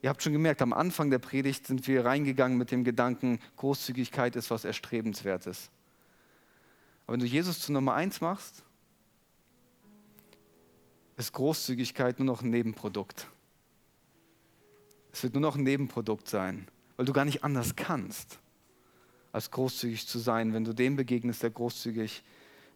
[0.03, 4.35] Ihr habt schon gemerkt, am Anfang der Predigt sind wir reingegangen mit dem Gedanken, Großzügigkeit
[4.35, 5.71] ist was Erstrebenswertes.
[7.05, 8.63] Aber wenn du Jesus zu Nummer eins machst,
[11.17, 13.27] ist Großzügigkeit nur noch ein Nebenprodukt.
[15.11, 16.67] Es wird nur noch ein Nebenprodukt sein,
[16.97, 18.39] weil du gar nicht anders kannst,
[19.31, 22.23] als großzügig zu sein, wenn du dem begegnest, der großzügig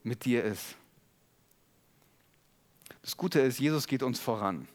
[0.03, 0.75] mit dir ist.
[3.01, 4.67] Das Gute ist, Jesus geht uns voran.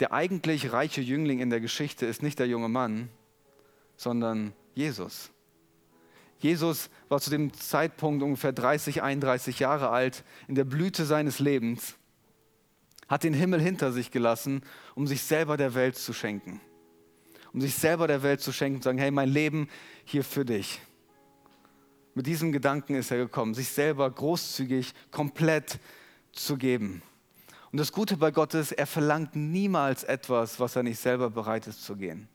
[0.00, 3.08] Der eigentlich reiche Jüngling in der Geschichte ist nicht der junge Mann,
[3.96, 5.30] sondern Jesus.
[6.38, 11.96] Jesus war zu dem Zeitpunkt ungefähr 30, 31 Jahre alt, in der Blüte seines Lebens
[13.08, 14.62] hat den Himmel hinter sich gelassen,
[14.94, 16.60] um sich selber der Welt zu schenken.
[17.52, 19.68] Um sich selber der Welt zu schenken und zu sagen, hey, mein Leben
[20.04, 20.80] hier für dich.
[22.14, 25.80] Mit diesem Gedanken ist er gekommen, sich selber großzügig, komplett
[26.32, 27.02] zu geben.
[27.72, 31.66] Und das Gute bei Gott ist, er verlangt niemals etwas, was er nicht selber bereit
[31.66, 32.28] ist zu gehen.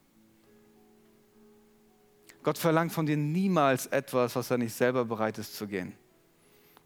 [2.42, 5.94] Gott verlangt von dir niemals etwas, was er nicht selber bereit ist zu gehen.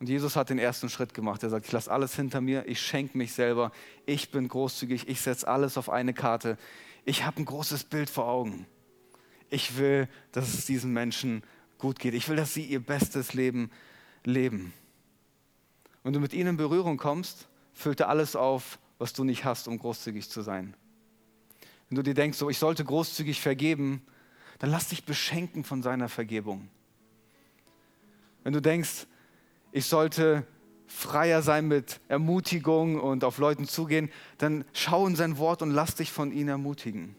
[0.00, 1.42] Und Jesus hat den ersten Schritt gemacht.
[1.42, 3.70] Er sagt, ich lasse alles hinter mir, ich schenke mich selber,
[4.06, 6.58] ich bin großzügig, ich setze alles auf eine Karte.
[7.04, 8.66] Ich habe ein großes Bild vor Augen.
[9.50, 11.42] Ich will, dass es diesen Menschen
[11.84, 12.14] gut geht.
[12.14, 13.70] Ich will, dass sie ihr bestes Leben
[14.24, 14.72] leben.
[16.02, 19.68] Wenn du mit ihnen in Berührung kommst, füllt er alles auf, was du nicht hast,
[19.68, 20.74] um großzügig zu sein.
[21.90, 24.00] Wenn du dir denkst, so, ich sollte großzügig vergeben,
[24.60, 26.70] dann lass dich beschenken von seiner Vergebung.
[28.44, 29.06] Wenn du denkst,
[29.70, 30.46] ich sollte
[30.86, 35.96] freier sein mit Ermutigung und auf Leuten zugehen, dann schau in sein Wort und lass
[35.96, 37.14] dich von ihm ermutigen.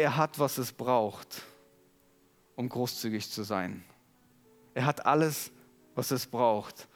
[0.00, 1.42] Er hat, was es braucht,
[2.56, 3.84] um großzügig zu sein.
[4.72, 5.52] Er hat alles,
[5.94, 6.88] was es braucht.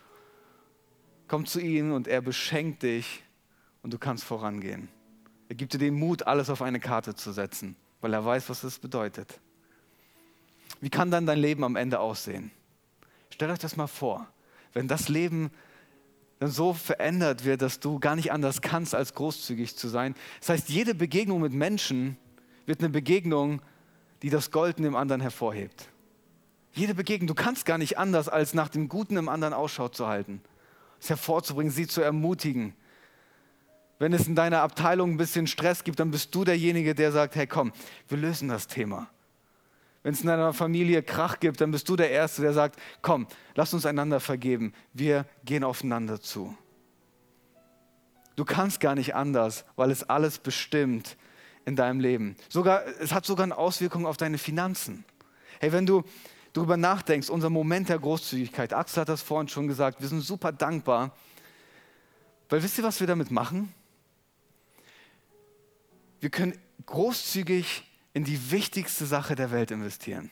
[1.28, 3.22] Komm zu ihm und er beschenkt dich
[3.82, 4.88] und du kannst vorangehen.
[5.50, 8.64] Er gibt dir den Mut, alles auf eine Karte zu setzen, weil er weiß, was
[8.64, 9.38] es bedeutet.
[10.80, 12.52] Wie kann dann dein Leben am Ende aussehen?
[13.28, 14.26] Stellt euch das mal vor,
[14.72, 15.50] wenn das Leben
[16.38, 20.14] dann so verändert wird, dass du gar nicht anders kannst, als großzügig zu sein.
[20.40, 22.16] Das heißt, jede Begegnung mit Menschen
[22.66, 23.60] wird eine Begegnung,
[24.22, 25.88] die das Gold in dem anderen hervorhebt.
[26.72, 30.06] Jede Begegnung, du kannst gar nicht anders, als nach dem Guten im anderen Ausschau zu
[30.08, 30.40] halten,
[31.00, 32.74] es hervorzubringen, sie zu ermutigen.
[33.98, 37.36] Wenn es in deiner Abteilung ein bisschen Stress gibt, dann bist du derjenige, der sagt,
[37.36, 37.72] hey komm,
[38.08, 39.08] wir lösen das Thema.
[40.02, 43.26] Wenn es in deiner Familie Krach gibt, dann bist du der Erste, der sagt, komm,
[43.54, 44.74] lass uns einander vergeben.
[44.92, 46.56] Wir gehen aufeinander zu.
[48.36, 51.16] Du kannst gar nicht anders, weil es alles bestimmt
[51.64, 52.36] in deinem Leben.
[52.48, 55.04] Sogar, es hat sogar eine Auswirkung auf deine Finanzen.
[55.60, 56.02] Hey, wenn du
[56.52, 60.52] darüber nachdenkst, unser Moment der Großzügigkeit, Axel hat das vorhin schon gesagt, wir sind super
[60.52, 61.16] dankbar,
[62.48, 63.72] weil wisst ihr, was wir damit machen?
[66.20, 70.30] Wir können großzügig in die wichtigste Sache der Welt investieren.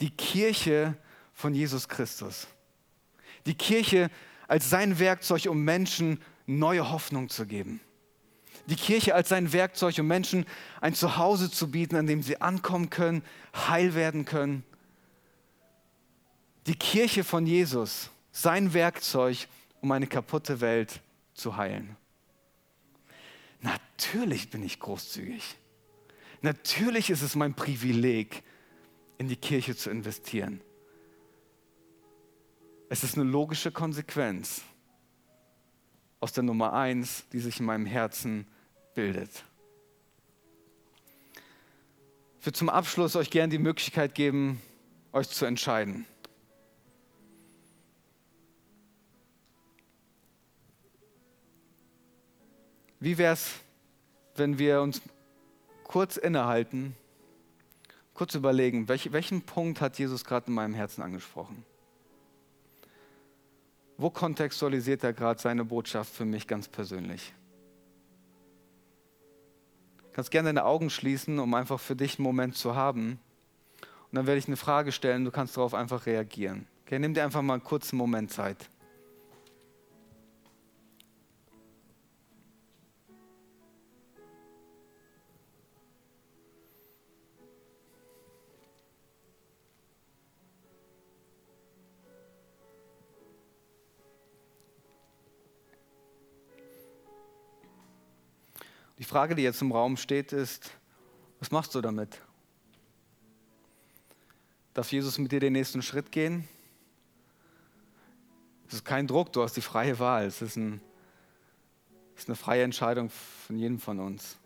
[0.00, 0.96] Die Kirche
[1.32, 2.46] von Jesus Christus.
[3.46, 4.10] Die Kirche
[4.48, 7.80] als sein Werkzeug, um Menschen neue Hoffnung zu geben.
[8.66, 10.46] Die Kirche als sein Werkzeug, um Menschen
[10.80, 13.22] ein Zuhause zu bieten, an dem sie ankommen können,
[13.54, 14.64] heil werden können.
[16.66, 19.48] Die Kirche von Jesus, sein Werkzeug,
[19.80, 21.00] um eine kaputte Welt
[21.34, 21.96] zu heilen.
[23.60, 25.56] Natürlich bin ich großzügig.
[26.40, 28.42] Natürlich ist es mein Privileg,
[29.18, 30.60] in die Kirche zu investieren.
[32.88, 34.62] Es ist eine logische Konsequenz
[36.24, 38.46] aus der Nummer eins, die sich in meinem Herzen
[38.94, 39.44] bildet.
[42.40, 44.58] Ich würde zum Abschluss euch gerne die Möglichkeit geben,
[45.12, 46.06] euch zu entscheiden.
[53.00, 53.56] Wie wäre es,
[54.34, 55.02] wenn wir uns
[55.82, 56.96] kurz innehalten,
[58.14, 61.66] kurz überlegen, welch, welchen Punkt hat Jesus gerade in meinem Herzen angesprochen?
[63.96, 67.32] Wo kontextualisiert er gerade seine Botschaft für mich ganz persönlich?
[69.98, 73.18] Du kannst gerne deine Augen schließen, um einfach für dich einen Moment zu haben.
[73.80, 76.66] Und dann werde ich eine Frage stellen, du kannst darauf einfach reagieren.
[76.86, 78.68] Okay, nimm dir einfach mal einen kurzen Moment Zeit.
[99.14, 100.72] Frage, die jetzt im Raum steht, ist,
[101.38, 102.20] was machst du damit?
[104.72, 106.48] Darf Jesus mit dir den nächsten Schritt gehen?
[108.66, 110.26] Es ist kein Druck, du hast die freie Wahl.
[110.26, 110.80] Es ist, ein,
[112.16, 113.08] es ist eine freie Entscheidung
[113.46, 114.36] von jedem von uns.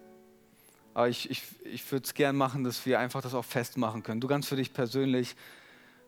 [0.93, 4.21] Aber ich, ich, ich würde es gern machen, dass wir einfach das auch festmachen können.
[4.21, 5.35] Du ganz für dich persönlich,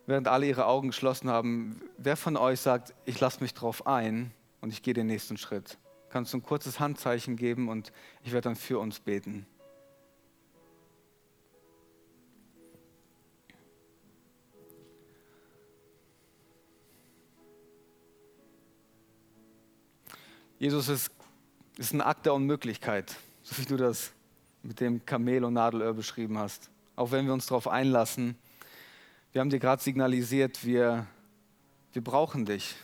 [0.05, 4.29] während alle ihre Augen geschlossen haben, wer von euch sagt, ich lasse mich drauf ein
[4.59, 5.79] und ich gehe den nächsten Schritt?
[6.11, 7.91] Kannst du ein kurzes Handzeichen geben und
[8.23, 9.45] ich werde dann für uns beten.
[20.59, 21.11] Jesus ist,
[21.77, 24.11] ist ein Akt der Unmöglichkeit, so wie du das
[24.61, 26.69] mit dem Kamel und Nadelöhr beschrieben hast.
[26.95, 28.37] Auch wenn wir uns darauf einlassen.
[29.31, 31.07] Wir haben dir gerade signalisiert, wir,
[31.93, 32.75] wir brauchen dich.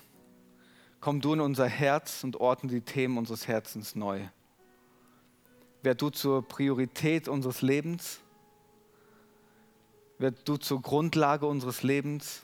[1.00, 4.22] Komm du in unser Herz und ordne die Themen unseres Herzens neu.
[5.84, 8.20] Werd du zur Priorität unseres Lebens.
[10.18, 12.44] Werd du zur Grundlage unseres Lebens.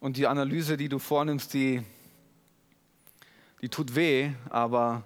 [0.00, 1.82] Und die Analyse, die du vornimmst, die,
[3.60, 5.04] die tut weh, aber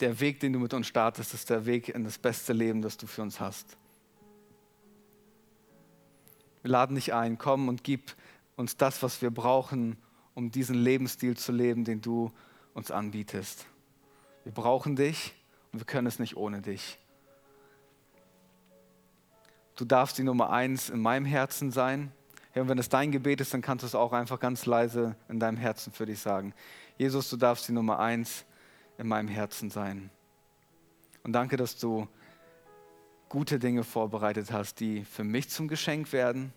[0.00, 2.96] der Weg, den du mit uns startest, ist der Weg in das beste Leben, das
[2.96, 3.76] du für uns hast.
[6.62, 8.14] Wir laden dich ein, komm und gib
[8.56, 9.96] uns das, was wir brauchen,
[10.34, 12.32] um diesen Lebensstil zu leben, den du
[12.74, 13.66] uns anbietest.
[14.44, 15.34] Wir brauchen dich
[15.72, 16.98] und wir können es nicht ohne dich.
[19.76, 22.12] Du darfst die Nummer eins in meinem Herzen sein.
[22.54, 25.38] Und wenn es dein Gebet ist, dann kannst du es auch einfach ganz leise in
[25.38, 26.54] deinem Herzen für dich sagen.
[26.96, 28.46] Jesus, du darfst die Nummer eins
[28.96, 30.10] in meinem Herzen sein.
[31.22, 32.08] Und danke, dass du
[33.28, 36.54] gute Dinge vorbereitet hast, die für mich zum Geschenk werden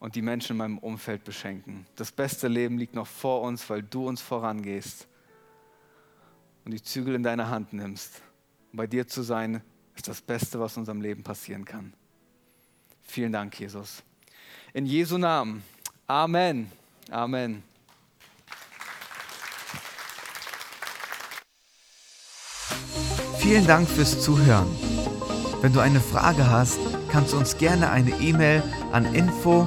[0.00, 1.86] und die Menschen in meinem Umfeld beschenken.
[1.96, 5.08] Das beste Leben liegt noch vor uns, weil du uns vorangehst
[6.64, 8.22] und die Zügel in deine Hand nimmst.
[8.72, 9.62] Und bei dir zu sein,
[9.96, 11.92] ist das Beste, was unserem Leben passieren kann.
[13.02, 14.02] Vielen Dank, Jesus.
[14.72, 15.64] In Jesu Namen.
[16.06, 16.70] Amen.
[17.10, 17.62] Amen.
[23.38, 24.68] Vielen Dank fürs Zuhören.
[25.62, 26.78] Wenn du eine Frage hast,
[27.10, 29.66] kannst du uns gerne eine E-Mail an info